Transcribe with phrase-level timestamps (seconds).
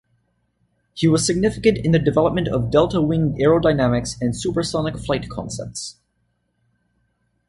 [0.95, 5.97] He was significant in the development of delta wing Aerodynamics and supersonic flight concepts.